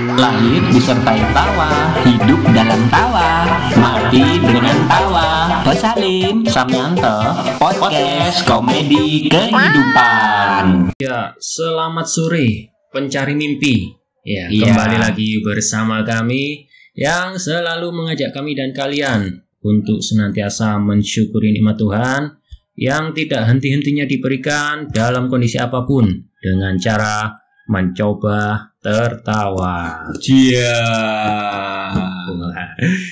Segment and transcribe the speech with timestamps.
[0.00, 3.44] Lahir disertai tawa, hidup dalam tawa,
[3.76, 5.60] mati dengan tawa.
[5.60, 7.20] Pesalim Samyanto,
[7.60, 10.96] podcast komedi kehidupan.
[10.96, 13.92] Ya, selamat sore pencari mimpi.
[14.24, 14.72] Ya, Iya.
[14.72, 16.64] kembali lagi bersama kami
[16.96, 22.40] yang selalu mengajak kami dan kalian untuk senantiasa mensyukuri nikmat Tuhan
[22.72, 26.08] yang tidak henti-hentinya diberikan dalam kondisi apa pun
[26.40, 27.36] dengan cara
[27.68, 30.08] mencoba tertawa.
[30.16, 30.80] Cia.
[32.30, 32.68] Wah,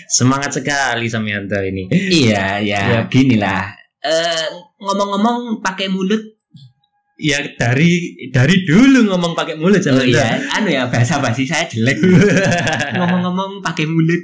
[0.09, 1.89] Semangat sekali Samyanto ini.
[1.93, 3.01] Iya, ya, Ya.
[3.07, 3.69] gini lah.
[4.01, 4.45] Eh,
[4.81, 6.21] ngomong-ngomong pakai mulut,
[7.19, 10.15] Ya dari dari dulu ngomong pakai mulut oh Samyanto.
[10.15, 11.99] iya, anu ya bahasa basi saya jelek.
[12.99, 14.23] ngomong-ngomong pakai mulut.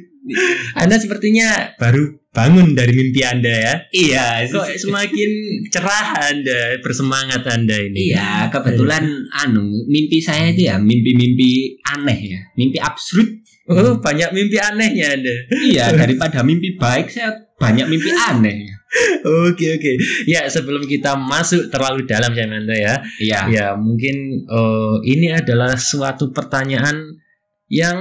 [0.72, 3.74] Anda sepertinya baru bangun dari mimpi Anda ya.
[3.95, 5.30] Iya, Kok semakin
[5.70, 8.11] cerah Anda, bersemangat Anda ini.
[8.11, 13.47] Iya, kebetulan anu mimpi saya itu ya mimpi-mimpi aneh ya, mimpi absurd.
[13.70, 15.34] Oh, banyak mimpi anehnya Anda.
[15.70, 18.75] Iya, daripada mimpi baik saya banyak mimpi aneh.
[19.51, 19.92] Oke, oke.
[20.23, 23.03] Ya, sebelum kita masuk terlalu dalam Samyanto ya.
[23.19, 23.41] Iya.
[23.51, 27.19] Ya, mungkin eh, ini adalah suatu pertanyaan
[27.67, 27.98] yang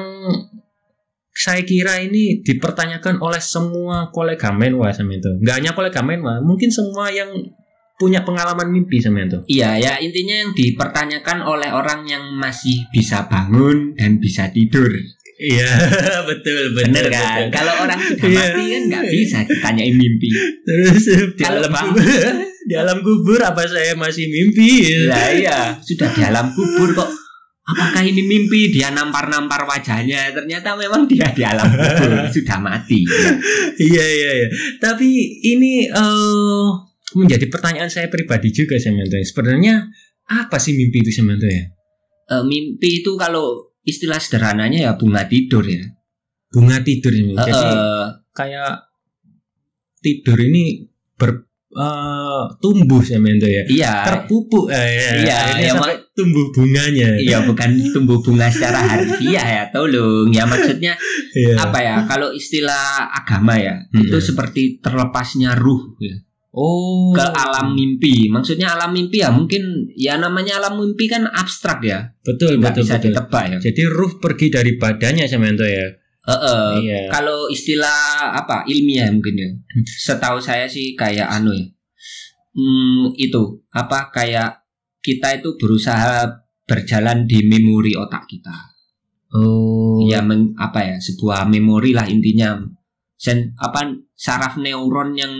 [1.33, 5.41] saya kira ini dipertanyakan oleh semua kolega menwa Samyanto.
[5.41, 7.33] Nggak hanya kolega menwa, mungkin semua yang
[7.97, 9.41] punya pengalaman mimpi Samyanto.
[9.49, 14.89] Iya, ya intinya yang dipertanyakan oleh orang yang masih bisa bangun dan bisa tidur.
[15.33, 15.65] Iya,
[16.29, 16.77] betul.
[16.77, 17.49] Bener kan?
[17.49, 17.57] betul.
[17.57, 18.45] Kalau orang sudah Iya.
[18.53, 20.29] mati kan nggak bisa ditanyain mimpi.
[20.61, 22.33] Terus di Kalau alam kubur,
[22.69, 24.69] di alam kubur apa saya masih mimpi?
[25.09, 27.09] Lah iya, sudah di alam kubur kok.
[27.63, 28.75] Apakah ini mimpi?
[28.75, 30.35] Dia nampar-nampar wajahnya.
[30.35, 33.07] Ternyata memang dia di alam kubur sudah mati.
[33.07, 33.31] Ya.
[33.79, 34.47] Iya, iya, iya.
[34.83, 35.07] Tapi
[35.47, 36.67] ini eh
[37.15, 39.15] menjadi pertanyaan saya pribadi juga Samyanto.
[39.15, 39.87] Sebenarnya
[40.27, 41.63] apa sih mimpi itu Samyanto ya?
[42.35, 45.87] Eh, mimpi itu kalau istilah sederhananya ya bunga tidur ya.
[46.51, 47.31] Bunga tidur ini.
[47.31, 48.91] Jadi Eh, kayak
[50.03, 50.83] tidur ini
[51.15, 53.63] ber eh, tumbuh Samyanto ya.
[53.67, 53.93] iya.
[54.05, 55.09] Terpupuk eh, ya.
[55.19, 57.09] Iya, Akhirnya ya, sampai tumbuh bunganya.
[57.17, 60.93] Iya bukan tumbuh bunga secara harfiah ya tolong ya maksudnya
[61.33, 61.57] Iya.
[61.57, 64.05] apa ya kalau istilah agama ya Hmm.
[64.05, 66.13] itu seperti terlepasnya ruh ya,
[66.53, 67.17] Oh.
[67.17, 72.13] ke alam mimpi maksudnya alam mimpi ya mungkin ya namanya alam mimpi kan abstrak ya
[72.21, 73.05] Betul, nggak betul, bisa betul.
[73.09, 75.87] ditebak ya Jadi ruh pergi dari badannya Samyanto ya.
[76.23, 76.99] Eh, eh, Iya.
[77.11, 78.63] kalau istilah apa?
[78.63, 79.49] Ilmiah mungkin ya.
[79.83, 81.67] Setahu saya sih kayak anu ya.
[82.55, 83.59] Hmm, itu.
[83.75, 84.07] Apa?
[84.07, 84.63] Kayak
[85.03, 86.23] kita itu berusaha
[86.63, 88.55] berjalan di memori otak kita.
[89.33, 90.05] Oh.
[90.05, 90.95] ya men- apa ya?
[91.01, 92.53] Sebuah memori lah intinya.
[93.17, 95.33] Sen apa saraf neuron yang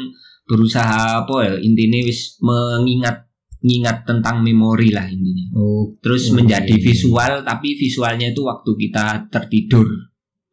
[0.50, 1.54] berusaha apa ya?
[1.62, 3.30] Intinya wis mengingat
[3.64, 5.48] mengingat tentang memori lah intinya.
[5.56, 5.88] Oh.
[6.04, 6.44] terus Oke.
[6.44, 9.88] menjadi visual tapi visualnya itu waktu kita tertidur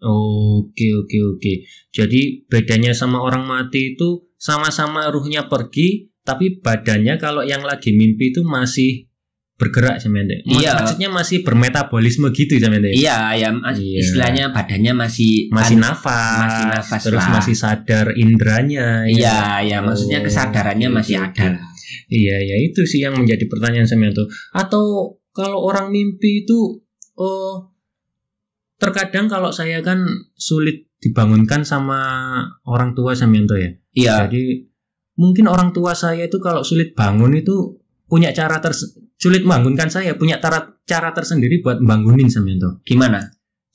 [0.01, 1.53] Oke oke oke.
[1.93, 8.33] Jadi bedanya sama orang mati itu sama-sama ruhnya pergi, tapi badannya kalau yang lagi mimpi
[8.33, 9.05] itu masih
[9.55, 10.41] bergerak semente.
[10.49, 10.73] Iya.
[10.81, 12.97] Maksudnya masih bermetabolisme gitu semente.
[12.97, 14.01] iya ya Iya.
[14.01, 17.33] istilahnya badannya masih Masih an- nafas, masih nafas terus lah.
[17.37, 19.05] masih sadar indranya.
[19.05, 21.61] iya ya maksudnya Oh, kesadarannya oke, masih oke, ada.
[22.09, 24.25] Iya ya itu sih yang menjadi pertanyaan Samyanto.
[24.51, 26.81] Atau kalau orang mimpi itu
[27.15, 27.70] oh
[28.81, 30.03] terkadang kalau saya kan
[30.35, 32.01] sulit dibangunkan sama
[32.65, 33.71] orang tua Samyanto ya.
[33.93, 34.65] iya Jadi
[35.21, 37.77] mungkin orang tua saya itu kalau sulit bangun itu
[38.09, 42.81] punya cara ters sulit membangunkan saya punya cara cara tersendiri buat bangunin Samyanto.
[42.83, 43.21] gimana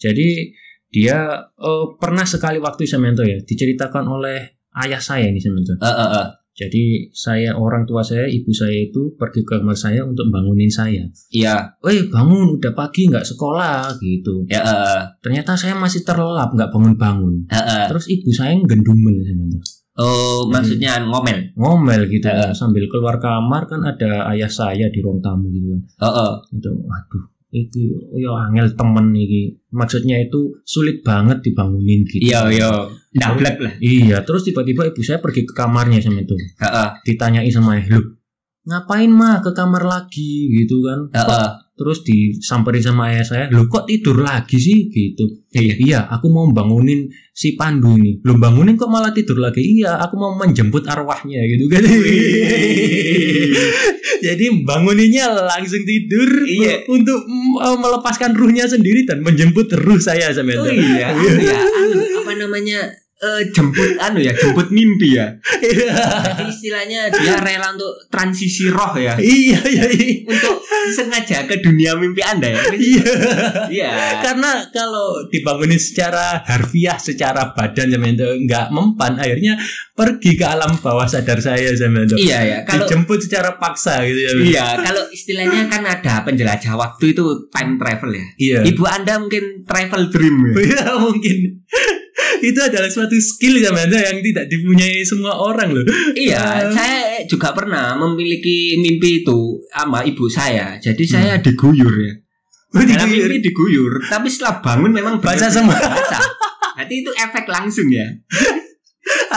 [0.02, 0.52] Jadi
[0.90, 5.78] dia eh, pernah sekali waktu Samyanto ya diceritakan oleh ayah saya ini Samyanto.
[5.78, 6.28] Eh, eh, eh.
[6.56, 11.04] Jadi saya orang tua saya, ibu saya itu pergi ke kamar saya untuk bangunin saya.
[11.30, 14.48] iya Eh bangun, udah pagi nggak sekolah gitu.
[14.48, 17.46] ya eh, Ternyata saya masih terlelap nggak bangun-bangun.
[17.46, 17.86] eh, eh.
[17.92, 19.60] Terus ibu saya gendumel Samyanto.
[19.96, 22.52] oh maksudnya ngomel ngomel gitu Heeh.
[22.52, 26.34] sambil keluar kamar kan ada ayah saya di ruang tamu gitu kan Eh, eh.
[26.52, 27.84] itu aduh iki
[28.20, 32.68] ya angel temen iki maksudnya itu sulit banget dibangunin gitu iya iya
[33.16, 33.74] ndablek lah.
[33.80, 36.36] Iya terus tiba-tiba ibu saya pergi ke kamarnya sama itu.
[36.36, 36.90] Eh, eh.
[37.08, 38.20] ditanyai sama lu
[38.66, 40.52] ngapain mah ke kamar lagi?
[40.52, 41.00] Gitu kan.
[41.14, 41.52] Eh.
[41.76, 44.88] terus disamperin sama ayah saya lu kok tidur lagi sih?
[44.88, 45.44] Gitu.
[45.52, 45.76] Iya.
[45.76, 48.20] iya aku mau bangunin si Pandu ini.
[48.24, 49.60] Belum bangunin kok malah tidur lagi?
[49.60, 51.40] Iya aku mau menjemput arwahnya.
[51.44, 51.84] Gitu kan.
[54.26, 56.88] Jadi banguninnya langsung tidur Iya.
[56.90, 57.28] untuk
[57.60, 62.34] melepaskan ruhnya sendiri dan menjemput ruh saya sama Oh itu iya, anu ya, anu, apa
[62.40, 62.80] namanya?
[63.26, 65.34] Eh, jemput anu ya, jemput mimpi ya.
[65.42, 69.18] Jadi istilahnya dia rela untuk transisi roh ya.
[69.18, 70.62] iya iya iya Untuk
[70.94, 72.62] sengaja ke dunia mimpi Anda ya.
[72.76, 73.14] iya
[73.68, 73.90] Iya.
[74.22, 79.58] karena kalau dibangunin secara harfiah secara badan sama itu nggak mempan akhirnya
[79.96, 82.58] pergi ke alam bawah sadar saya sama itu Iya ya.
[82.62, 84.32] Kalau dijemput secara paksa gitu ya.
[84.36, 88.26] Iya, kalau istilahnya kan ada penjelajah waktu itu time travel ya.
[88.36, 90.54] iya Ibu Anda mungkin travel dream ya.
[90.62, 91.64] Iya mungkin
[92.38, 95.84] itu adalah suatu skill sama itu yang tidak dipunyai semua orang loh
[96.14, 99.40] Iya, saya juga pernah memiliki mimpi itu
[99.70, 100.76] sama ibu saya.
[100.76, 102.14] Jadi saya diguyur ya.
[102.76, 103.32] Dalam Diguyur.
[103.32, 105.76] mimpi diguyur, tapi setelah bangun memang Basah benar- semua.
[105.80, 106.20] basah.
[106.76, 108.04] Berarti itu efek langsung ya.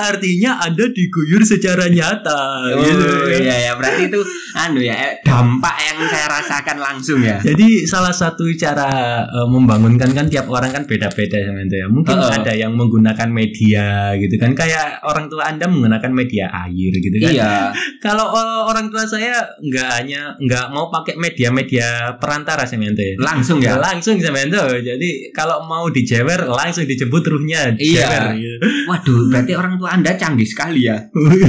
[0.04, 3.06] artinya anda diguyur secara nyata Oh gitu.
[3.38, 4.20] iya ya, berarti itu
[4.54, 7.38] anu ya eh, dampak yang saya rasakan langsung ya.
[7.38, 8.88] Jadi salah satu cara
[9.24, 11.86] eh, membangunkan kan tiap orang kan beda-beda sama itu ya.
[11.88, 12.36] Mungkin Heeh.
[12.38, 17.30] ada yang menggunakan media gitu kan kayak orang tua Anda menggunakan media air gitu kan.
[17.32, 17.52] Iya.
[18.04, 23.14] Kalau eh, orang tua saya nggak hanya nggak mau pakai media-media perantara sama itu ya.
[23.18, 23.78] Langsung ya.
[23.78, 24.58] Langsung sama itu.
[24.80, 28.04] Jadi kalau mau dijewer langsung dijemput ruhnya Iya.
[28.04, 28.56] jewer, gitu.
[28.88, 30.96] Waduh, berarti orang tua Anda canggih sekali ya.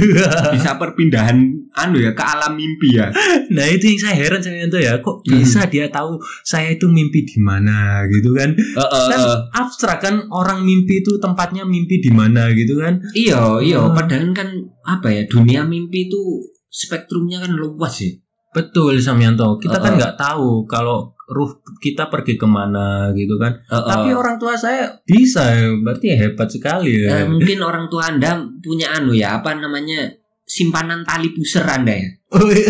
[0.54, 1.36] Bisa perpindahan
[1.70, 3.12] anu ya ke alam mimpi ya.
[3.48, 4.98] nah itu yang saya heran sama itu ya.
[4.98, 5.38] Kok Hmm.
[5.38, 8.50] bisa dia tahu saya itu mimpi di mana gitu kan?
[8.52, 9.06] Heeh.
[9.06, 9.20] kan
[9.54, 13.92] abstrak kan orang mimpi itu tempatnya mimpi di mana gitu kan Iya, iya, Hmm.
[13.92, 14.48] padahal kan
[14.82, 16.20] apa ya dunia mimpi itu
[16.66, 18.10] spektrumnya kan luas ya.
[18.50, 19.98] betul Samyanto kita kan Heeh.
[20.02, 23.86] nggak tahu kalau ruh kita pergi ke mana gitu kan Heeh.
[23.86, 25.46] tapi orang tua saya bisa
[25.78, 30.10] berarti hebat sekali Eh, ya mungkin orang tua Anda punya anu ya, apa namanya?
[30.42, 32.10] simpanan tali pusar Anda ya.
[32.28, 32.66] Oh, iya.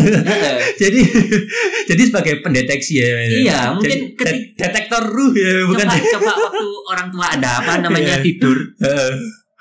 [0.76, 1.00] Jadi
[1.88, 7.08] jadi sebagai pendeteksi ya iya, mungkin de- detektor ruh ya bukan coba coba waktu orang
[7.08, 8.22] tua Anda apa namanya Iya.
[8.22, 9.12] tidur, Heeh.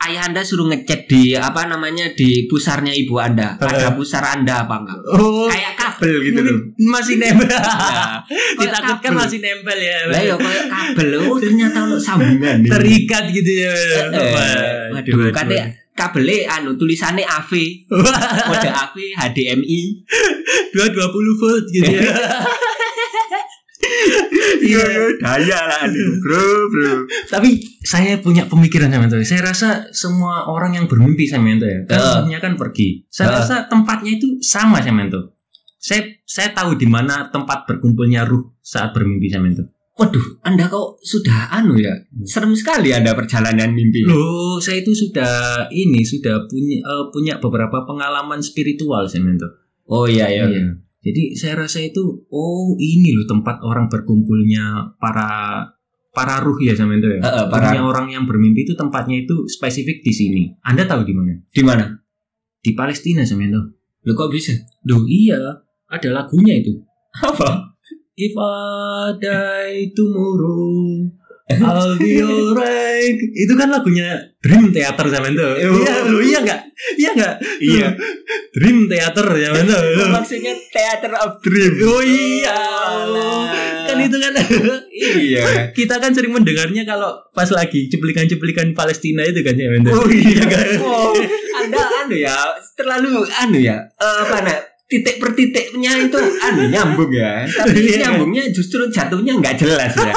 [0.03, 3.55] ayah Anda suruh ngecek di apa namanya di pusarnya ibu Anda.
[3.55, 4.99] Ada pusar Anda apa enggak?
[5.15, 6.57] oh Kayak kabel gitu loh.
[6.87, 8.23] masih nempel Nah,
[8.55, 9.19] ditakutkan kabel.
[9.19, 11.07] masih nempel ya Lah ya kayak kabel.
[11.21, 12.55] Oh, ternyata ono sambungan.
[12.61, 12.69] nih.
[12.69, 13.73] terikat gitu ya
[14.09, 17.51] Eh, waduh, katanya kabelnya anu tulisannya AV,
[17.91, 19.79] mode AV, HDMI.
[20.71, 20.95] 220
[21.35, 22.01] volt gitu ya.
[24.59, 24.85] Iya,
[25.17, 25.81] daya lah
[26.19, 26.93] bro, bro.
[27.25, 27.49] Tapi
[27.81, 29.07] saya punya pemikiran sama.
[29.19, 33.01] Saya rasa semua orang yang bermimpi sama itu ya, kan ruhnya kan pergi.
[33.07, 33.39] Saya Heeh.
[33.41, 35.19] rasa tempatnya itu sama sama itu.
[35.79, 39.63] Saya saya tahu di mana tempat berkumpulnya ruh saat bermimpi sama itu.
[39.95, 41.91] Waduh, Anda kok sudah anu ya?
[42.23, 44.03] Serem sekali ada perjalanan mimpi.
[44.07, 49.47] Loh, saya itu sudah ini sudah punya eh, punya beberapa pengalaman spiritual sama itu.
[49.91, 50.47] Oh iya iya.
[50.47, 50.71] Iya.
[50.99, 55.63] Jadi saya rasa itu oh ini loh tempat orang berkumpulnya para
[56.11, 57.19] para ruh ya sama itu ya.
[57.23, 60.41] Heeh, para- Ruhnya orang yang bermimpi itu tempatnya itu spesifik di sini.
[60.63, 61.39] Anda tahu di mana?
[61.51, 61.87] Di mana?
[62.59, 63.59] Di Palestina sama itu.
[64.07, 64.55] Lo kok bisa?
[64.79, 65.39] Duh iya,
[65.89, 66.77] ada lagunya itu.
[67.17, 67.73] Apa?
[68.19, 71.07] If I die tomorrow,
[71.49, 73.17] I'll be alright.
[73.47, 75.41] Itu kan lagunya Dream Theater sama itu.
[75.41, 75.81] Oh.
[75.81, 76.61] Iya, lu iya enggak?
[76.93, 77.35] Iya enggak?
[77.57, 77.87] Iya.
[78.53, 79.77] Dream Theater sama itu.
[80.13, 81.73] Maksudnya Theater of Dream.
[81.89, 82.53] Oh iya.
[82.53, 83.43] Alah.
[83.89, 84.31] Kan itu kan
[84.93, 85.43] Iya.
[85.77, 89.67] kita kan sering mendengarnya kalau pas lagi cuplikan-cuplikan Palestina itu kan ya.
[89.89, 90.67] Oh iya kan?
[90.85, 91.17] Oh,
[91.65, 92.37] Anda anu ya,
[92.77, 93.89] terlalu anu ya.
[93.97, 94.68] Eh, apa nak?
[94.89, 97.45] Titik per titiknya itu anu nyambung ya.
[97.61, 98.09] Tapi Iya.
[98.09, 100.09] nyambungnya justru jatuhnya nggak jelas ya.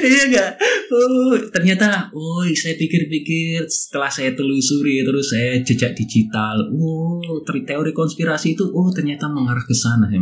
[0.10, 0.50] iya enggak?
[0.90, 6.56] Oh, ternyata oh saya pikir-pikir setelah saya telusuri terus saya jejak digital.
[6.72, 10.18] Oh, teori konspirasi itu oh ternyata mengarah ke sana ya.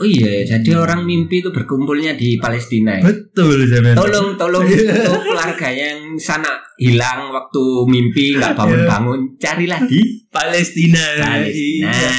[0.00, 3.00] Oh iya, jadi orang mimpi itu berkumpulnya di Palestina.
[3.00, 3.04] Ya?
[3.08, 3.96] Betul, saya.
[3.96, 10.00] Tolong, tolong untuk keluarga yang sana hilang waktu mimpi nggak bangun-bangun, carilah di
[10.32, 11.02] Palestina.
[11.18, 11.90] Palestina.
[11.92, 12.12] Iya.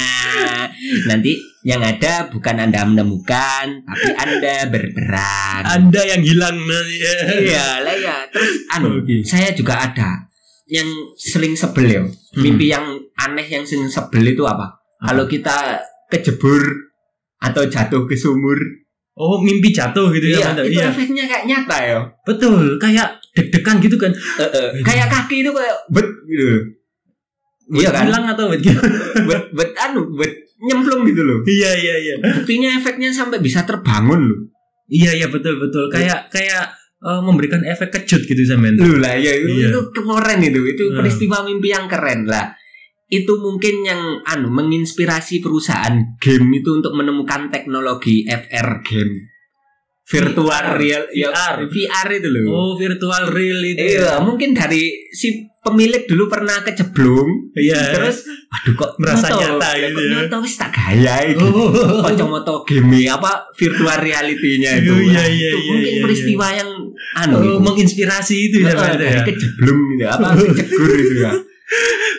[1.10, 5.64] Nanti yang ada bukan anda menemukan, tapi anda berperang.
[5.64, 7.14] Anda yang hilang nanti ya.
[7.40, 8.16] Iya lah ya.
[8.28, 9.24] Terus anu, Oke.
[9.24, 10.28] saya juga ada
[10.68, 12.02] yang seling sebel ya.
[12.36, 12.84] Mimpi yang
[13.16, 14.68] aneh yang seling sebel itu apa?
[14.68, 14.68] Apa?
[15.08, 15.58] Kalau kita
[16.12, 16.64] kejebur
[17.40, 18.60] atau jatuh ke sumur,
[19.14, 20.90] Oh, mimpi jatuh gitu ya, iya, itu Iya.
[20.90, 22.02] efeknya kayak nyata ya.
[22.26, 24.10] Betul, kayak deg-degan gitu kan.
[24.10, 26.50] Eh, eh, kayak kaki itu kayak bet gitu.
[27.78, 28.10] Iya kan?
[28.10, 28.90] Hilang atau bet gimana?
[29.30, 31.40] Bet, bet anu, bet nyemplung gitu loh.
[31.44, 32.16] Iya, iya, iya.
[32.24, 34.40] Buktinya efeknya sampai bisa terbangun loh.
[34.88, 35.92] Iya, iya betul, betul.
[35.92, 36.72] Kayak kayak
[37.04, 38.72] eh, memberikan efek kejut gitu sama.
[38.72, 39.68] Lu lah ya itu, Iya.
[39.76, 40.62] itu keren itu.
[40.64, 41.04] Itu Nah.
[41.04, 42.56] peristiwa mimpi yang keren lah.
[43.12, 49.30] Itu mungkin yang anu menginspirasi perusahaan game itu untuk menemukan teknologi FR game.
[50.04, 51.64] virtual real ya, VR.
[51.72, 52.44] VR itu loh.
[52.52, 53.80] Oh, virtual real itu.
[54.00, 57.96] Iya, mungkin dari si pemilik dulu pernah kejeblung, Iya.
[57.96, 60.10] terus waduh kok Merasa nyata kok gitu ya.
[60.20, 61.40] nyoto wis tak gaya iki.
[61.42, 62.04] Oh.
[62.04, 64.92] Kacamata game apa virtual reality-nya itu.
[64.92, 66.70] Iya, iya, iya, itu iya, mungkin iya, peristiwa yang
[67.16, 67.54] anu Oh, itu.
[67.64, 69.24] menginspirasi itu ya, dari ya.
[69.24, 71.32] kejeblung gitu, apa kecegur itu ya.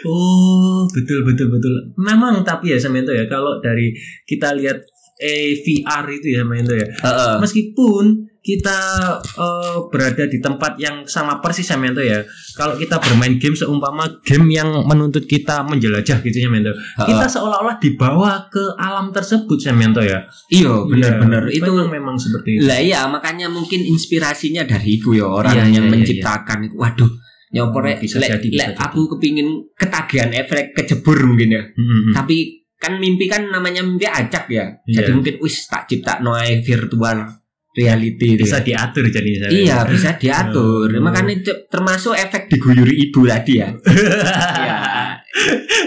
[0.04, 1.72] Oh, betul betul betul.
[1.96, 3.92] Memang tapi ya Samento ya kalau dari
[4.24, 4.80] kita lihat
[5.16, 6.84] eh VR itu ya Samento ya.
[6.84, 7.34] Heeh.
[7.40, 8.04] Meskipun
[8.44, 8.78] kita
[9.24, 12.20] eh, berada di tempat yang sama persis Samento ya.
[12.52, 16.76] Kalau kita bermain game seumpama game yang menuntut kita menjelajah gitu ya Samento.
[17.08, 20.28] Kita seolah-olah dibawa ke alam tersebut Samento ya.
[20.52, 22.68] Iya, benar-benar Iya, itu memang, memang seperti itu.
[22.68, 26.74] Lah iya, makanya mungkin inspirasinya dari iku ya orang Iya, yang iya, iya, menciptakan itu.
[26.76, 27.10] Waduh,
[27.56, 28.76] nyopo rek bisa lek- jadi.
[28.76, 31.62] aku kepingin ketagihan efek kejebur mungkin ya.
[31.64, 32.12] Hmm, hmm.
[32.12, 32.36] Tapi
[32.76, 34.68] kan mimpi kan namanya mimpi acak ya.
[34.84, 35.00] Iya.
[35.00, 37.24] Jadi mungkin wis tak cipta noe virtual
[37.74, 38.64] reality itu bisa ya.
[38.64, 39.46] diatur jadinya.
[39.50, 40.88] Iya, bisa diatur.
[40.94, 41.02] Hmm.
[41.02, 41.34] Makanya
[41.66, 43.68] termasuk efek diguyuri ibu tadi ya.
[44.64, 44.78] Iya.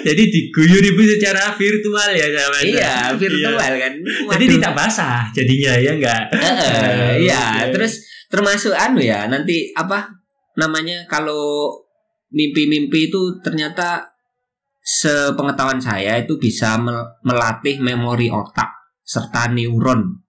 [0.04, 3.94] Jadi diguyur ibu secara virtual ya sama iya, virtual kan.
[4.04, 4.54] Jadi Waduh.
[4.60, 6.24] tidak basah jadinya ya enggak.
[6.36, 7.80] Heeh, Iya, Oke.
[7.80, 10.12] terus termasuk anu ya, nanti apa
[10.60, 11.72] namanya kalau
[12.28, 14.04] mimpi-mimpi itu ternyata
[14.84, 18.68] sepengetahuan saya itu bisa mel- melatih memori otak
[19.04, 20.27] serta neuron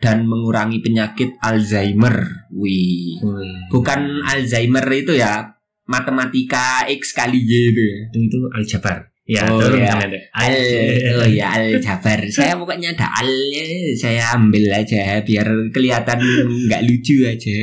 [0.00, 2.48] dan mengurangi penyakit Alzheimer.
[2.50, 3.20] Wih,
[3.68, 5.54] bukan Alzheimer itu ya
[5.84, 7.98] matematika X kali Y itu ya.
[8.10, 9.06] itu itu aljabar.
[9.30, 9.94] Ya, Oh, iya.
[9.94, 10.18] ada.
[10.34, 10.54] Al,
[11.22, 12.18] oh ya Al Jabar.
[12.26, 13.62] Saya pokoknya ada alnya,
[13.94, 16.18] saya ambil aja biar kelihatan
[16.66, 17.54] nggak lucu aja.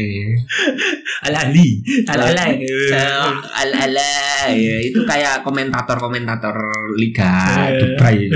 [1.28, 2.56] Al Ali, al ala.
[2.56, 2.88] Eh,
[3.52, 4.12] al ala
[4.56, 6.56] ya, itu kayak komentator-komentator
[6.96, 7.36] Liga
[7.68, 8.00] Eh.
[8.00, 8.32] Dubai.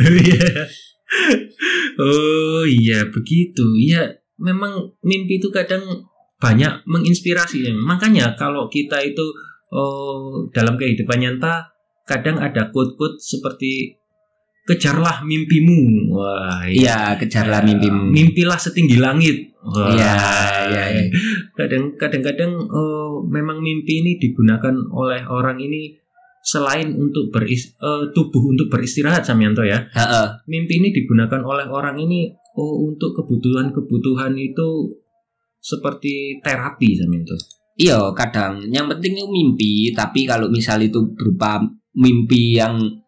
[1.99, 3.75] Oh iya begitu.
[3.77, 6.07] Iya, memang mimpi itu kadang
[6.41, 7.69] banyak menginspirasi.
[7.75, 9.23] Makanya kalau kita itu
[9.69, 11.69] oh, dalam kehidupan nyata
[12.09, 14.01] kadang ada quote-quote seperti
[14.65, 16.11] kejarlah mimpimu.
[16.15, 18.09] Wah, Iya, kejarlah mimpimu.
[18.09, 19.53] Mimpilah setinggi langit.
[19.61, 20.15] Wah, Iya,
[20.73, 21.03] iya, iya.
[21.53, 26.00] Kadang kadang-kadang oh, memang mimpi ini digunakan oleh orang ini
[26.41, 29.88] selain untuk beris eh, tubuh untuk beristirahat Samyanto ya.
[29.93, 30.27] Heeh.
[30.50, 34.91] Mimpi ini digunakan oleh orang ini oh untuk kebutuhan-kebutuhan itu
[35.62, 37.38] seperti terapi Samyanto.
[37.79, 41.63] Iya, kadang yang penting itu mimpi, tapi kalau misal itu berupa
[41.95, 43.00] mimpi yang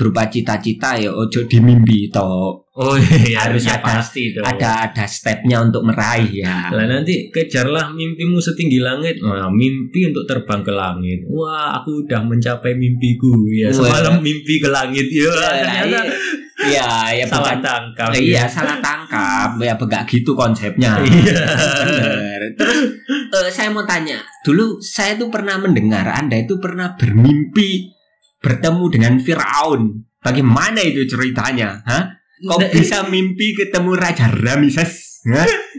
[0.00, 2.64] berupa cita-cita ya ojo di mimpi toh.
[2.72, 4.44] Oh iya Harus harusnya ada- pasti dong.
[4.48, 6.72] Ada ada stepnya untuk meraih ya.
[6.72, 9.20] Lah nanti kejarlah mimpimu setinggi langit.
[9.20, 11.20] Wah, mimpi untuk terbang ke langit.
[11.28, 13.36] Wah, aku udah mencapai mimpiku.
[13.52, 15.04] Ya, semalam mimpi ke langit.
[15.12, 16.00] Ya, ternyata
[16.60, 18.08] Iya, ya salah bukan tangkap.
[18.12, 21.40] Nah, iya salah tangkap ya begak gitu konsepnya Iya.
[21.80, 27.96] bener terus eh, saya mau tanya dulu saya tuh pernah mendengar anda itu pernah bermimpi
[28.40, 32.04] bertemu dengan Firaun bagaimana itu ceritanya Hah?
[32.40, 35.20] kok Nah, bisa mimpi ketemu Raja Ramses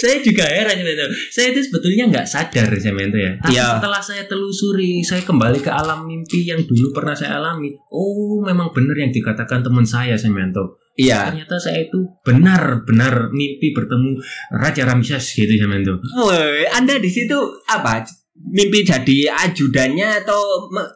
[0.00, 1.04] saya juga heran Cemento.
[1.32, 3.32] Saya itu sebetulnya nggak sadar Cemento ya.
[3.40, 3.66] Tapi Iya.
[3.80, 7.72] setelah saya telusuri, saya kembali ke alam mimpi yang dulu pernah saya alami.
[7.92, 10.80] Oh, memang benar yang dikatakan teman saya Cemento.
[11.00, 14.20] iya Ternyata saya itu benar-benar mimpi bertemu
[14.52, 15.96] Raja Ramses gitu Cemento.
[16.16, 18.04] Woi, anda di situ apa
[18.42, 20.40] mimpi jadi ajudannya atau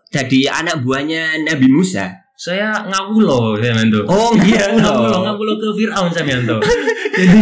[0.08, 4.02] jadi anak buahnya Nabi Musa Saya ngawulo Cemento.
[4.04, 4.82] oh Iya, ngawulo.
[4.82, 6.58] ngawulo, ngawulo ke Fir'aun Cemento.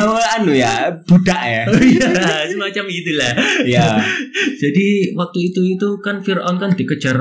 [0.04, 3.32] Oh, anu ya budak ya Iya, semacam itulah.
[3.64, 3.96] ya
[4.62, 7.16] Jadi waktu itu itu kan Fir'aun kan dikejar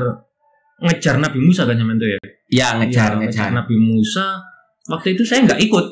[0.84, 2.20] ngejar Nabi Musa kan Cemento ya.
[2.52, 4.36] ya ngejar Iya, ngejar Nabi Musa.
[4.90, 5.86] Waktu itu saya nggak ikut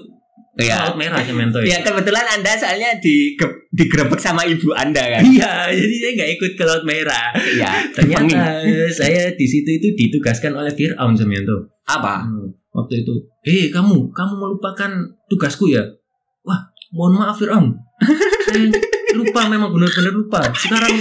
[0.61, 1.75] ya Laut Merah Cemento ya.
[1.75, 3.35] ya kebetulan anda soalnya di
[3.69, 7.29] digerebek sama ibu anda kan Iya, jadi saya nggak ikut ke Laut Merah.
[7.53, 11.55] ya Ternyata saya di situ itu ditugaskan oleh Fir'aun Cemento.
[11.83, 13.13] apa Hmm, waktu itu,
[13.43, 14.91] eh kamu, kamu melupakan
[15.25, 15.81] tugasku ya?
[16.41, 16.59] Wah,
[16.91, 17.73] mohon maaf Fir'aun.
[18.45, 18.69] saya
[19.11, 20.39] lupa memang benar-benar lupa.
[20.53, 20.93] Sekarang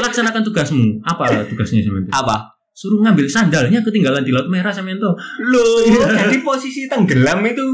[0.00, 0.98] laksanakan tugasmu.
[1.02, 2.08] Apa tugasnya Cemento?
[2.10, 5.12] apa Suruh ngambil sandalnya ketinggalan di Laut Merah Cemento.
[5.42, 6.26] Loh, Iya.
[6.26, 7.66] jadi posisi tenggelam itu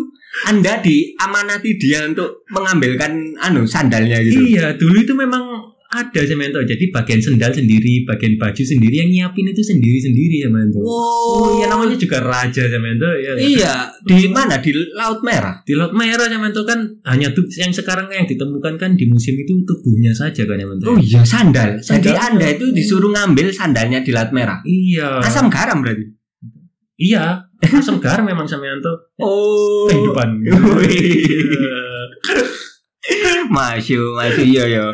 [0.45, 4.41] Anda diamanati dia untuk mengambilkan anu sandalnya gitu.
[4.43, 6.61] Iya, dulu itu memang ada Cemento.
[6.61, 10.85] Jadi bagian sendal sendiri, bagian baju sendiri yang nyiapin itu sendiri-sendiri Cemento.
[10.85, 13.33] Oh, iya namanya juga raja Cemento ya.
[13.35, 13.75] Iya,
[14.05, 14.61] di mana?
[14.61, 15.65] Di Laut Merah.
[15.65, 19.57] Di Laut Merah Cemento kan hanya tuh yang sekarang yang ditemukan kan di museum itu
[19.65, 20.93] tubuhnya saja kan Cemento.
[20.93, 21.81] Oh iya, sandal.
[21.81, 22.37] Jadi Sandal.
[22.37, 24.61] Anda itu disuruh ngambil sandalnya di Laut Merah.
[24.69, 25.25] Iya.
[25.25, 26.13] Asam garam berarti.
[26.97, 28.93] Iya, asam garam memang Cemento.
[29.21, 29.89] Oh.
[29.89, 30.45] Kehidupan.
[33.47, 34.85] Masyu, masyu, iya ya.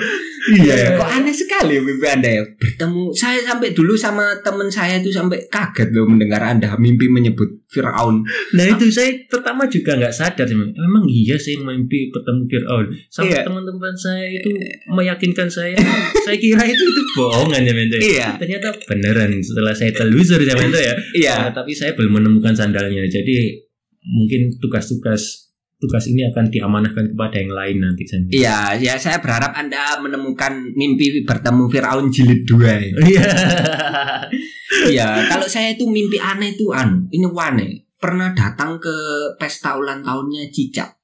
[0.43, 2.43] Iya ya, kok aneh sekali mimpi Anda ya.
[2.59, 7.63] Bertemu saya sampai dulu sama teman saya itu sampai kaget loh mendengar Anda mimpi menyebut
[7.71, 8.27] Firaun.
[8.59, 10.59] Nah itu saya pertama juga nggak sadar sih.
[10.59, 12.87] Emang iya saya mimpi ketemu Fir'aun.
[13.07, 13.47] Sampai Iya.
[13.47, 14.51] teman-teman saya itu
[14.91, 15.79] meyakinkan saya.
[16.27, 17.97] saya kira itu itu bohongan ya Mento.
[18.03, 18.29] Iya.
[18.35, 20.95] Ternyata beneran setelah saya telusur ya Mento ya.
[21.15, 21.35] Iya.
[21.39, 23.07] Nah, tapi saya belum menemukan sandalnya.
[23.07, 23.63] Jadi
[24.03, 25.52] mungkin tugas-tugas
[25.83, 28.23] tugas ini akan diamanahkan kepada yang lain nanti saya.
[28.31, 33.03] Iya, ya saya berharap Anda menemukan mimpi bertemu Firaun jilid 2.
[33.03, 33.23] Iya.
[34.73, 37.93] Iya, kalau saya itu mimpi aneh itu anu, ini wane.
[38.01, 38.91] Pernah datang ke
[39.37, 40.97] pesta ulang tahunnya Cicak.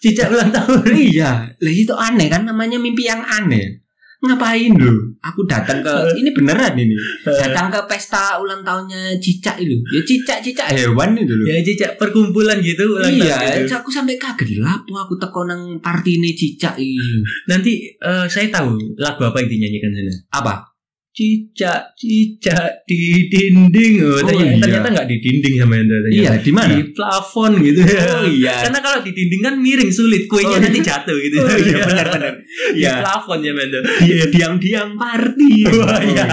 [0.00, 0.94] Cicak ulang tahun.
[0.96, 3.79] iya, lah itu aneh kan namanya mimpi yang aneh.
[4.20, 5.16] Ngapain lu?
[5.24, 6.92] Aku datang ke ini beneran ini.
[7.40, 9.80] Datang ke pesta ulang tahunnya Cicak itu.
[9.88, 11.44] Ya Cicak-cicak hewan itu loh.
[11.48, 13.72] Ya cicak perkumpulan gitu ulang iya, tahun itu.
[13.80, 14.76] aku sampai kaget lah.
[14.84, 17.24] Aku teko nang partine Cicak ini.
[17.48, 20.14] Nanti eh, saya tahu lagu apa yang dinyanyikan sana.
[20.36, 20.69] Apa?
[21.10, 23.94] Cicak cicak di dinding.
[24.00, 24.62] Oh, Oh, ternyata, iya.
[24.62, 26.08] ternyata nggak di dinding sama yang ternyata.
[26.14, 26.70] Iya, di mana?
[26.70, 28.02] Di plafon gitu ya.
[28.14, 28.54] Oh iya.
[28.62, 31.36] Karena kalau di dinding kan miring sulit, kuenya Oh, nanti jatuh gitu.
[31.40, 32.32] Oh iya benar-benar.
[32.38, 32.92] Di Iya.
[33.02, 33.78] plafon ya Mendo.
[33.82, 35.52] Di- Diam-diam party.
[35.74, 36.26] Wah, iya.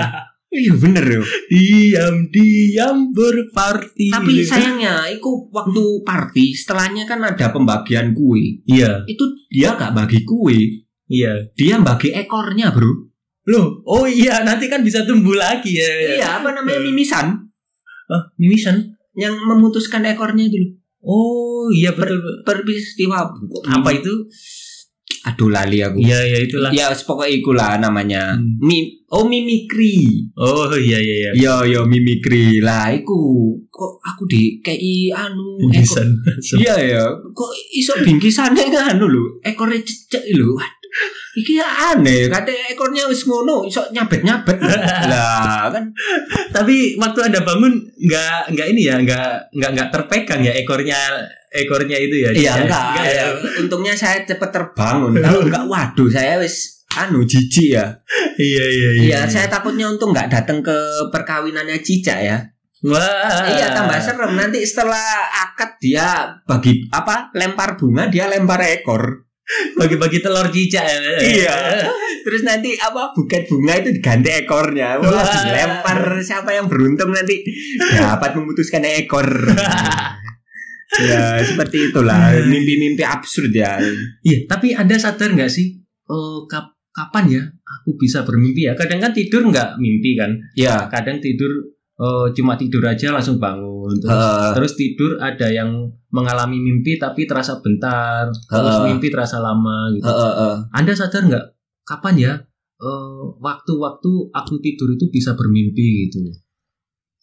[0.48, 1.22] Iya bener yo.
[1.52, 4.08] Diam-diam berparti.
[4.08, 8.62] Tapi sayangnya, itu waktu party setelahnya kan ada pembagian kue.
[8.64, 11.50] Iya, Itu dia gak bagi kue, iya.
[11.52, 13.07] dia bagi ekornya bro.
[13.48, 16.20] Loh, oh iya nanti kan bisa tumbuh lagi ya.
[16.20, 17.48] Iya apa namanya mimisan
[18.08, 18.96] Oh, mimisan.
[19.18, 20.72] yang memutuskan ekornya loh.
[21.04, 22.20] Oh iya betul.
[22.44, 23.28] Peristiwa
[23.68, 24.14] Apa itu?
[25.28, 26.00] Aduh lali aku.
[26.00, 26.72] Iya iya itulah.
[26.72, 28.36] Ya pokoknya ikulah namanya.
[28.40, 28.60] Hmm.
[28.64, 30.28] Mi oh mimikri.
[30.40, 31.32] Oh iya iya iya.
[31.36, 32.92] Yo yo mimikri lah.
[32.96, 33.16] Iku
[33.68, 36.04] kok aku di KI anu ekor.
[36.04, 36.08] Mimisan.
[36.62, 37.04] Iya ya.
[37.12, 39.24] Kok iso bingkisane kan anu lho.
[39.44, 40.56] Ekornya cecek lho.
[40.56, 41.17] Waduh.
[41.38, 44.58] Iki aneh, kate ekornya wis ngono, iso nyabet-nyabet.
[45.14, 45.86] lah kan
[46.50, 50.98] Tapi waktu anda bangun nggak nggak ini ya nggak nggak nggak terpegang ya ekornya
[51.54, 52.30] ekornya itu ya.
[52.34, 52.66] Iya Cicak?
[52.66, 53.14] enggak, ya.
[53.14, 53.26] ya.
[53.62, 55.14] Untungnya saya cepet terbangun.
[55.22, 57.86] Kalau enggak waduh saya wis anu jijik ya.
[58.42, 60.78] Iya iya Iya, saya takutnya untung nggak datang ke
[61.14, 62.42] perkawinannya Cica ya.
[62.86, 63.46] Wah.
[63.46, 64.38] Iya, tambah serem.
[64.38, 67.34] Nanti setelah akad dia bagi apa?
[67.34, 69.27] Lempar bunga, dia lempar ekor.
[69.76, 70.98] Bagi-bagi telur cicak ya.
[71.18, 71.56] Iya.
[72.28, 73.16] Terus nanti apa?
[73.16, 75.00] Buket bunga itu diganti ekornya.
[75.00, 77.40] Wah, dilempar siapa yang beruntung nanti
[77.96, 79.24] dapat memutuskan ekor.
[81.08, 83.80] ya, seperti itulah mimpi-mimpi absurd ya.
[84.24, 85.80] Iya, tapi anda sadar nggak sih?
[86.08, 88.74] eh, kap- kapan ya aku bisa bermimpi ya?
[88.74, 90.32] Kadang kan tidur nggak mimpi kan?
[90.56, 91.52] Ya, Kadang tidur
[92.00, 93.77] eh, cuma tidur aja langsung bangun.
[93.96, 98.28] Terus, eh, terus tidur ada yang mengalami mimpi tapi terasa bentar.
[98.48, 98.88] Terus Heeh.
[98.92, 100.04] mimpi terasa lama gitu.
[100.04, 100.56] eh, eh, eh.
[100.76, 101.46] Anda sadar nggak
[101.88, 102.34] kapan ya
[102.78, 106.20] eh, waktu-waktu aku tidur itu bisa bermimpi gitu?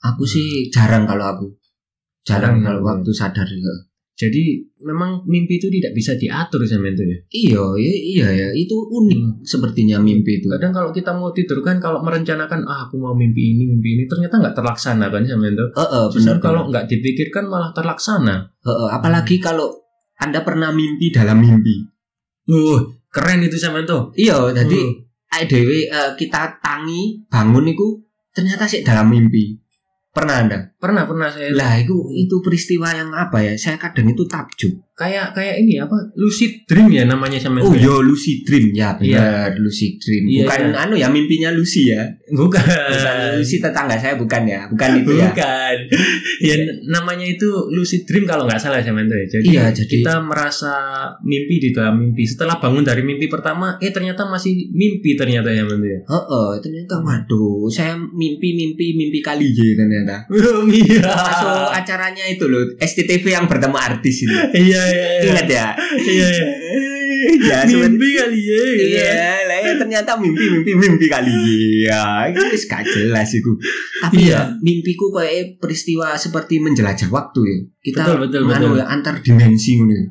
[0.04, 1.46] Aku sih jarang kalau aku.
[2.24, 2.86] Jarang Jarang ya, kalau ya.
[2.92, 3.74] waktu sadar ya.
[4.14, 7.18] Jadi memang mimpi itu tidak bisa diatur sama itu ya.
[7.34, 8.48] Iya, iya, iya ya.
[8.54, 10.46] Itu unik sepertinya mimpi itu.
[10.46, 14.04] Kadang kalau kita mau tidur kan kalau merencanakan ah aku mau mimpi ini mimpi ini
[14.06, 15.66] ternyata nggak terlaksana kan sama itu.
[15.66, 18.36] Eh, eh, Justru benar kalau nggak dipikirkan malah terlaksana.
[18.62, 19.82] Eh, eh, apalagi kalau
[20.22, 21.74] Anda pernah mimpi dalam mimpi.
[22.46, 23.98] Uh, keren itu sama itu.
[24.14, 25.02] Iya, jadi Hmm.
[25.34, 27.98] awake dhewe eh, kita tangi bangun itu
[28.30, 29.58] ternyata sih dalam mimpi.
[30.14, 30.58] Pernah Anda?
[30.78, 33.58] pernah pernah saya Lah, itu itu peristiwa yang apa ya?
[33.58, 34.93] Saya kadang itu takjub.
[34.94, 39.18] Kayak kayak ini apa lucid dream ya namanya sama Oh, yo lucid dream ya, Iya.
[39.18, 40.22] benar lucid dream.
[40.24, 40.82] Iya, Bukan iya.
[40.86, 42.06] anu ya mimpinya Lucy ya.
[42.30, 42.62] Bukan.
[42.62, 45.34] Bukan Lucy tetangga saya bukan ya, bukan itu ya.
[45.34, 45.76] Bukan.
[46.38, 46.54] ya
[46.88, 49.26] namanya itu lucid dream kalau nggak salah sama itu ya.
[49.28, 50.72] Jadi, Iya, jadi- kita merasa
[51.20, 52.22] mimpi di dalam mimpi.
[52.22, 56.00] Setelah bangun dari mimpi pertama, eh ternyata masih mimpi ternyata ya itu ya.
[56.06, 60.22] Heeh, ternyata waduh, saya mimpi-mimpi mimpi kali J ternyata.
[60.74, 61.02] Iya.
[61.02, 64.34] Masuk acaranya itu loh, STTV yang bertemu artis itu.
[64.54, 65.06] Iya iya.
[65.18, 65.24] iya.
[65.32, 65.66] Ingat ya?
[65.98, 66.46] Iya iya.
[67.34, 68.60] ya, Mimpi kali ya.
[68.76, 68.84] gitu.
[69.00, 71.32] Iya, lah ya ternyata mimpi mimpi mimpi kali
[71.84, 72.28] ya.
[72.28, 73.52] Itu gak jelas iku.
[74.04, 74.32] Tapi Iya.
[74.32, 77.58] ya mimpiku kayak peristiwa seperti menjelajah waktu ya.
[77.80, 78.80] Kita Betul, betul, nganu betul.
[78.80, 80.02] ya, antar dimensi ya.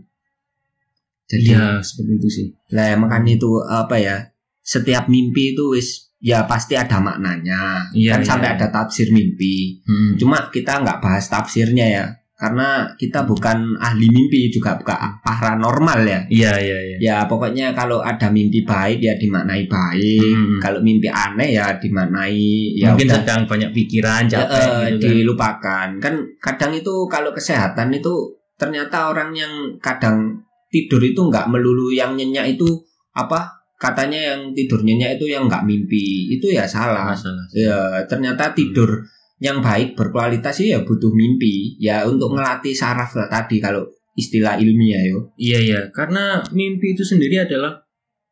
[1.23, 2.47] Jadi Iya seperti itu sih.
[2.75, 4.17] lah ya, makanya itu apa ya?
[4.63, 7.91] Setiap mimpi itu wis ya pasti ada maknanya.
[7.91, 8.55] Iya, kan iya, sampai iya.
[8.59, 9.83] ada tafsir mimpi.
[9.83, 10.15] Hmm.
[10.19, 12.05] Cuma kita nggak bahas tafsirnya ya.
[12.33, 16.19] Karena kita bukan ahli mimpi juga bukan paranormal ya.
[16.27, 16.97] Iya iya iya.
[16.97, 20.33] Ya pokoknya kalau ada mimpi baik ya dimaknai baik.
[20.33, 20.59] Hmm.
[20.59, 25.05] Kalau mimpi aneh ya dimaknai ya Mungkin udah sedang banyak pikiran, ya, capek eh, gitu
[25.07, 25.13] kan.
[25.13, 25.87] dilupakan.
[26.01, 28.13] Kan kadang itu kalau kesehatan itu
[28.57, 30.43] ternyata orang yang kadang
[30.73, 32.65] tidur itu nggak melulu yang nyenyak itu
[33.13, 33.45] apa
[33.77, 39.03] katanya yang tidur nyenyak itu yang nggak mimpi itu ya salah masalah ya ternyata tidur
[39.43, 43.83] yang baik berkualitas sih ya butuh mimpi ya untuk ngelatih saraf lah tadi kalau
[44.15, 47.83] istilah ilmiah yo iya iya karena mimpi itu sendiri adalah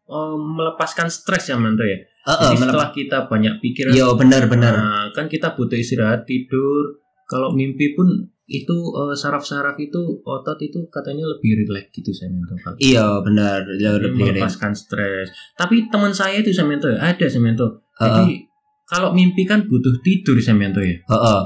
[0.07, 5.25] eh, melepaskan stres ya manto ya Jadi setelah kita banyak pikiran yo benar-benar Nah, kan
[5.25, 7.01] kita butuh istirahat, tidur.
[7.25, 12.53] Kalau mimpi pun itu eh, saraf-saraf itu otot itu katanya lebih rileks gitu saya mento.
[12.77, 15.33] iya benar lebih melepaskan stres.
[15.57, 17.41] Tapi teman saya itu saya mento ya, ada saya.
[17.41, 17.65] Heeh.
[18.05, 18.50] Jadi
[18.91, 20.99] kalau mimpi kan butuh tidur saya mento ya.
[20.99, 21.41] Heeh.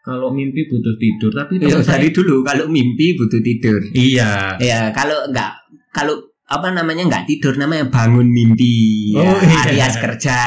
[0.00, 4.56] Kalau mimpi butuh tidur, tapi Ya, saya dari dulu kalau mimpi butuh tidur iya.
[4.56, 5.50] ya kalau nggak
[5.92, 6.16] kalau
[6.50, 9.60] apa namanya nggak tidur namanya bangun mimpi ya, Oh, iya.
[9.70, 10.38] alias kerja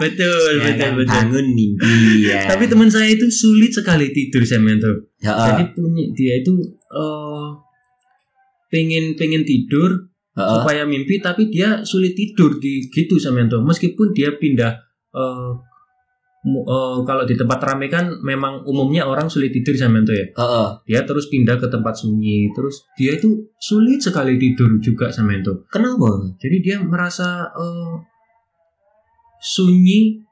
[0.00, 0.90] Betul, Ya betul, kan?
[0.96, 1.12] betul.
[1.12, 1.94] bangun mimpi
[2.24, 4.88] ya Tapi teman saya itu sulit sekali tidur saya mento.
[5.20, 5.46] Heeh.
[5.50, 6.52] Jadi punya dia itu
[6.88, 7.48] eh
[8.70, 10.48] pengen pengen tidur Heeh.
[10.56, 14.72] supaya mimpi tapi dia sulit tidur di gitu Samento meskipun dia pindah
[16.42, 20.26] mu- eh, kalau di tempat ramai kan memang umumnya orang sulit tidur Samento ya.
[20.34, 20.68] Heeh.
[20.88, 26.34] dia terus pindah ke tempat sunyi terus dia itu sulit sekali tidur juga Samento kenapa?
[26.42, 27.94] Jadi dia merasa eh,
[29.38, 30.22] sunyi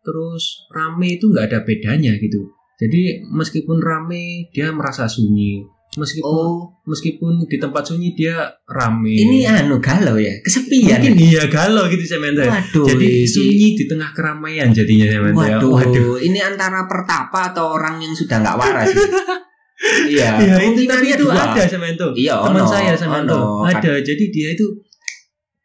[0.00, 2.48] terus rame itu nggak ada bedanya gitu.
[2.80, 5.60] Jadi meskipun rame dia merasa sunyi
[5.90, 11.50] meskipun oh meskipun di tempat sunyi dia rame ini anu galau ya kesepian mungkin iya
[11.50, 12.46] galau gitu saya Mento.
[12.46, 15.58] waduh jadi ini- sunyi di tengah keramaian jadinya saya Mento ya.
[15.58, 18.86] Waduh, waduh ini antara pertapa atau orang yang sudah nggak waras.
[20.12, 21.56] iya, Iya, itu tapi itu dua.
[21.56, 22.12] ada Semento.
[22.12, 23.64] Iya, Teman ono, saya Semento ono.
[23.64, 23.92] ada.
[23.98, 24.66] Jadi dia itu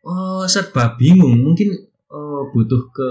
[0.08, 1.36] oh, serba bingung.
[1.52, 1.70] Mungkin
[2.10, 3.10] oh, butuh ke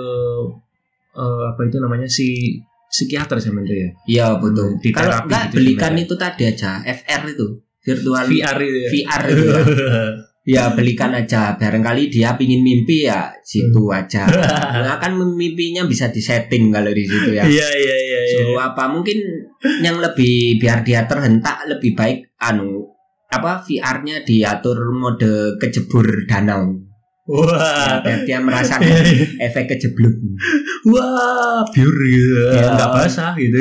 [1.14, 2.58] eh, apa itu namanya si
[2.94, 3.90] psikiater Semento ya.
[4.06, 4.78] Iya betul.
[4.78, 6.06] Di Kalau terapi nggak gitu belikan sebenarnya.
[6.06, 7.46] itu tadi aja, FR itu
[7.82, 8.88] virtual VR itu ya.
[8.94, 9.62] VR itu ya.
[10.44, 11.56] Ya belikan aja.
[11.56, 13.96] Barangkali dia pingin mimpi ya situ Hmm.
[13.96, 14.28] aja.
[14.28, 17.48] Nah, kan mimpinya bisa disetting kalau di situ ya.
[17.48, 18.20] Iya iya iya.
[18.28, 18.44] iya.
[18.44, 19.24] So apa mungkin
[19.80, 22.92] yang lebih biar dia terhentak lebih baik anu
[23.32, 26.76] apa VR-nya diatur mode kejebur danau.
[27.24, 28.04] Ya, Wah.
[28.04, 29.48] biar dia merasakan iya.
[29.48, 30.12] efek kejebluk.
[30.92, 32.36] Wah, biur gitu.
[32.52, 32.68] Ya.
[32.76, 33.56] Enggak basah gitu.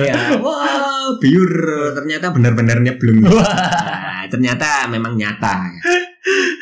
[0.00, 1.52] ya, wah, biur
[1.92, 3.20] ternyata benar-benar nyeblung.
[3.28, 3.44] Wah.
[3.44, 5.60] Nah, ternyata memang nyata.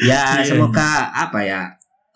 [0.03, 0.43] Ya, Iya.
[0.43, 1.63] semoga apa ya?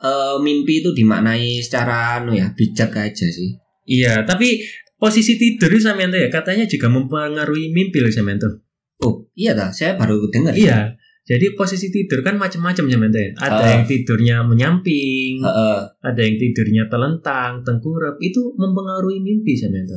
[0.04, 3.56] eh, mimpi itu dimaknai secara anu ya, bijak aja sih.
[3.86, 4.60] Iya, tapi
[4.98, 8.60] posisi tidur itu ya katanya juga mempengaruhi mimpi loh.
[9.00, 10.52] Oh, iya dah, saya baru dengar.
[10.52, 10.92] Iya.
[11.24, 12.98] Jadi posisi tidur kan macam-macam ya.
[13.40, 13.70] Ada Ah.
[13.80, 15.78] yang tidurnya menyamping, Heeh.
[16.04, 18.20] ada yang tidurnya telentang, tengkurap.
[18.20, 19.96] Itu mempengaruhi mimpi Samyanto.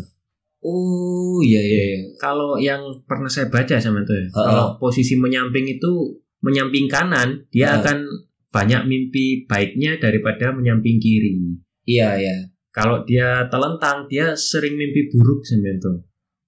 [0.63, 1.99] Oh, iya iya iya.
[2.15, 4.45] Kalau yang pernah saya baca Samyanto ya, Ah.
[4.47, 7.83] kalau posisi menyamping itu menyamping kanan, dia Ah.
[7.83, 8.07] akan
[8.55, 11.59] banyak mimpi baiknya daripada menyamping kiri.
[11.83, 12.35] Iya iya.
[12.71, 16.07] Kalau dia telentang, dia sering mimpi buruk Samyanto.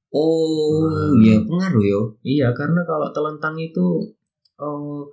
[0.10, 1.22] Oh, Hmm.
[1.22, 2.02] iya pengaruh yo.
[2.26, 4.18] Iya, karena kalau telentang itu
[4.60, 5.04] eh,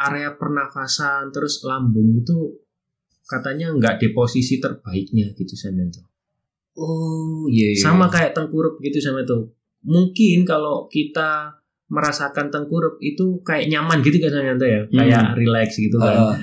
[0.00, 2.56] area pernafasan terus lambung itu
[3.28, 6.02] katanya nggak di posisi terbaiknya gitu Samento.
[6.80, 7.82] Oh, iya iya.
[7.82, 9.54] Sama kayak tengkurap gitu Samento.
[9.84, 14.94] Mungkin kalau kita merasakan tengkurap itu kayak nyaman gitu kan Samento ya, Hmm.
[14.98, 16.16] kayak relax gitu kan.
[16.16, 16.38] Heeh.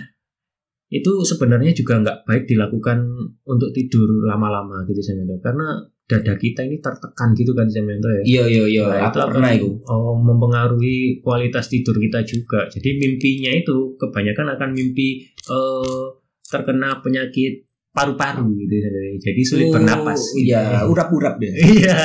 [1.02, 3.04] Itu sebenarnya juga nggak baik dilakukan
[3.44, 5.36] untuk tidur lama-lama gitu Samento.
[5.44, 8.22] Karena dada kita ini tertekan gitu kan Samento ya.
[8.24, 8.84] Iya iya iya.
[8.88, 9.70] Nah, Aku itu pernah itu.
[9.86, 12.64] oh, mempengaruhi kualitas tidur kita juga.
[12.68, 16.06] Jadi mimpinya itu kebanyakan akan mimpi eh,
[16.44, 19.18] terkena penyakit paru-paru gitu sebenarnya.
[19.20, 20.22] Jadi sulit Oh, bernapas.
[20.32, 20.48] gitu.
[20.48, 21.52] Iya, urap-urap deh.
[21.76, 21.98] Iya.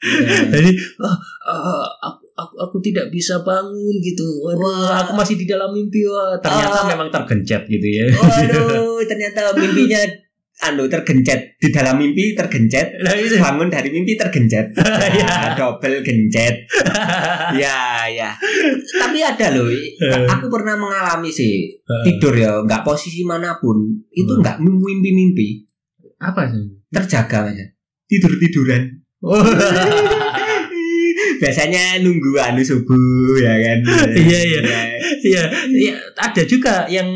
[0.00, 0.36] Iya.
[0.48, 1.12] Jadi ah,
[1.44, 4.24] ah, aku, aku aku tidak bisa bangun gitu.
[4.40, 5.04] Waduh, Wah.
[5.04, 6.00] aku masih di dalam mimpi.
[6.08, 6.88] Wah, ternyata Ah.
[6.88, 8.08] memang tergencet gitu ya.
[8.08, 10.00] Waduh, ternyata mimpinya
[10.60, 13.36] anu tergencet di dalam mimpi tergencet itu.
[13.40, 14.76] bangun dari mimpi tergencet.
[15.10, 15.24] Iya.
[15.24, 16.54] ya, double gencet.
[17.56, 18.30] Ya ya
[18.94, 19.66] tapi ada loh
[20.30, 21.66] aku pernah mengalami sih
[22.04, 23.80] tidur ya nggak posisi mana pun
[24.12, 24.40] itu Hmm.
[24.44, 25.64] nggak mimpi-mimpi.
[26.20, 26.68] Apa sih?
[26.90, 27.64] terjaga aja
[28.06, 28.82] tidur tiduran
[31.40, 33.78] biasanya nunggu anu subuh ya kan?
[34.12, 34.60] Iya, iya.
[35.20, 37.08] Iya, iya, ada juga yang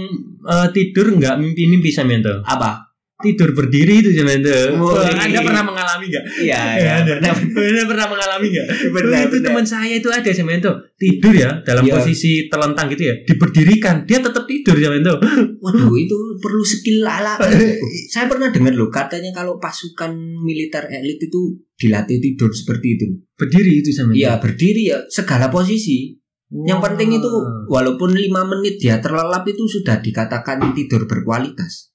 [0.45, 2.33] eh, tidur nggak mimpi-mimpi Samento.
[2.45, 2.94] apa
[3.25, 4.53] tidur berdiri itu Samento.
[4.77, 5.25] Oh, Wah, iya.
[5.25, 6.25] Anda pernah mengalami nggak?
[6.45, 6.59] Iya,
[7.01, 8.67] Anda, Anda pernah mengalami nggak?
[8.93, 11.97] Benar, itu teman saya itu ada Samento tidur ya dalam Iya.
[11.97, 15.17] posisi telentang gitu ya, diberdirikan dia tetap tidur Samento.
[15.65, 17.41] Waduh, itu perlu skill ala.
[18.13, 20.13] Saya pernah dengar loh katanya kalau pasukan
[20.45, 23.07] militer elit itu dilatih tidur seperti itu.
[23.41, 24.21] Berdiri itu Samento.
[24.21, 26.21] Iya, berdiri ya segala posisi.
[26.55, 27.33] Yang penting itu
[27.67, 31.94] walaupun lima menit dia terlelap itu sudah dikatakan tidur berkualitas.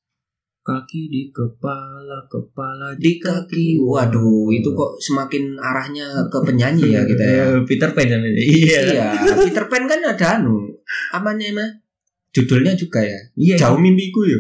[0.70, 7.24] Kaki di kepala, kepala Di kaki, waduh, itu kok semakin arahnya ke penyanyi ya kita
[7.26, 7.44] ya.
[7.58, 8.38] Eh, Peter Pan Samento.
[8.38, 8.80] Iya.
[8.94, 10.70] Iya, Peter Pan kan ada anu,
[11.10, 11.82] apa namanya?
[12.30, 13.18] Judulnya juga ya.
[13.34, 13.56] Iya.
[13.58, 14.40] Jauh mimpiku ya.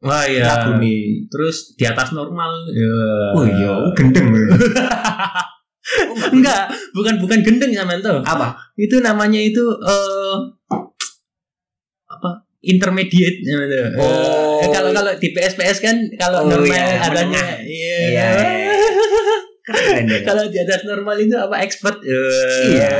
[0.00, 0.48] Wah iya.
[0.48, 1.28] Lagu nih.
[1.28, 2.48] Terus di atas normal.
[2.72, 2.96] Ya.
[3.36, 4.32] Oh iya, gendeng.
[6.34, 8.24] Enggak, bukan bukan gendeng Samento.
[8.24, 8.56] Apa?
[8.80, 10.55] Itu namanya itu eh apa?
[12.66, 13.78] Intermediate Samento.
[13.96, 14.58] Oh.
[14.58, 17.96] Eh, kalau kalau di PSPS kan kalau Oh, normal iya, adanya iya.
[18.10, 18.26] Iya.
[19.66, 20.22] Keren deh.
[20.22, 21.98] kalau di atas normal itu apa expert?
[21.98, 22.90] Iya,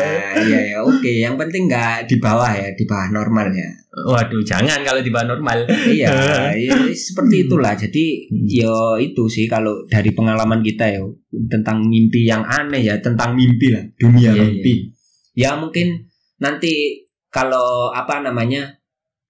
[0.42, 0.78] iya, ya.
[0.82, 3.70] Oke, yang penting nggak di bawah ya, di bawah normal ya.
[3.94, 5.62] Waduh, jangan kalau di bawah normal.
[5.86, 6.10] iya,
[6.58, 7.78] iya, seperti itulah.
[7.78, 8.50] Jadi, Hmm.
[8.50, 11.06] yo itu sih kalau dari pengalaman kita ya
[11.46, 14.74] tentang mimpi yang aneh ya, tentang mimpi lah, dunia Iya, mimpi.
[15.38, 18.74] Ya mungkin nanti kalau apa namanya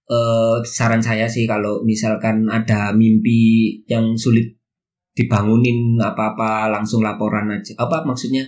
[0.07, 4.55] eh saran saya sih kalau misalkan ada mimpi yang sulit
[5.17, 7.75] dibangunin apa-apa langsung laporan aja.
[7.81, 8.45] Apa maksudnya?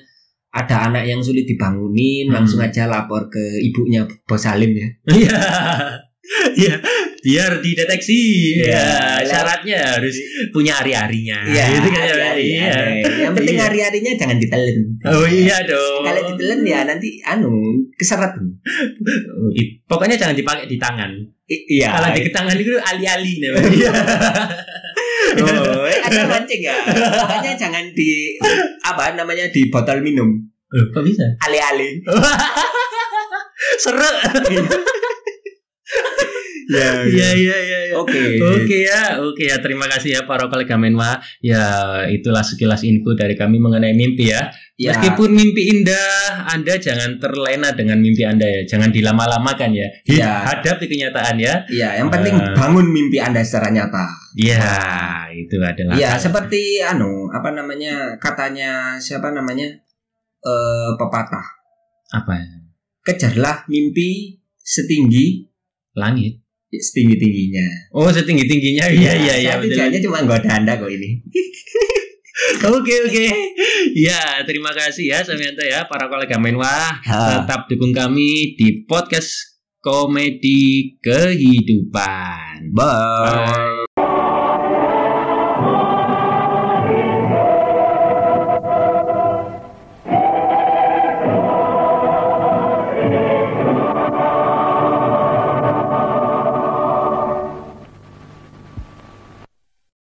[0.49, 2.41] Ada anak yang sulit dibangunin, Hmm.
[2.41, 4.89] langsung aja lapor ke ibunya Bos Salim ya.
[5.13, 5.37] Iya.
[6.61, 6.75] Iya,
[7.19, 8.21] biar dideteksi.
[8.63, 8.73] Iya.
[8.73, 10.15] Ya, syaratnya harus
[10.51, 11.39] punya hari-harinya.
[11.47, 12.15] Iya, gitu kan ya.
[12.39, 12.67] Iya.
[12.71, 13.03] aneh.
[13.27, 13.65] Yang penting Iya.
[13.67, 14.77] hari-harinya jangan ditelen.
[15.07, 16.03] Oh iya dong.
[16.07, 17.51] Kalau ditelen ya nanti anu
[17.95, 18.33] keseret.
[19.85, 21.11] Pokoknya jangan dipakai di tangan.
[21.49, 21.97] I- iya.
[21.97, 23.91] Kalau di tangan itu ali-ali namanya.
[25.39, 26.73] Oh, eh, ada mancing ya.
[26.89, 28.33] Makanya jangan di
[28.81, 30.25] apa namanya di botol minum.
[30.73, 31.23] Loh, kok bisa?
[31.45, 32.01] Ale-ale.
[33.83, 34.09] Seru.
[36.69, 37.01] Ya.
[37.01, 37.79] Iya iya iya.
[37.89, 37.95] iya.
[37.97, 38.37] Oke.
[38.37, 39.57] Oke ya, oke ya.
[39.65, 41.17] Terima kasih ya para kolega Menwa.
[41.41, 41.65] Ya
[42.13, 44.53] itulah sekilas info dari kami mengenai mimpi ya.
[44.79, 44.95] Ya.
[44.95, 48.63] Meskipun mimpi indah, Anda jangan terlena dengan mimpi Anda ya.
[48.69, 49.89] Jangan dilama-lamakan ya.
[50.07, 50.45] Ya.
[50.45, 51.67] Hadapi kenyataan ya.
[51.67, 52.55] Iya, yang penting Eh.
[52.55, 54.07] bangun mimpi Anda secara nyata.
[54.39, 54.63] Ya,
[55.35, 55.99] itu adalah.
[55.99, 58.15] Iya, seperti anu, apa namanya?
[58.21, 59.67] Katanya siapa namanya?
[60.39, 61.59] Eh pepatah.
[62.09, 62.49] apa ya?
[63.05, 65.45] Kejarlah mimpi setinggi
[65.99, 66.39] Langit.
[66.69, 67.67] Setinggi tingginya.
[67.97, 68.85] Oh, setinggi tingginya.
[68.93, 69.53] Iya iya iya.
[69.57, 71.25] Tujuannya cuma goda Anda kok ini.
[72.63, 73.27] Oke oke.
[73.99, 77.03] Ya, terima kasih ya Samianto ya para kolega Menwa.
[77.03, 77.43] Ha.
[77.43, 82.71] Tetap dukung kami di podcast komedi kehidupan.
[82.71, 83.88] Bye.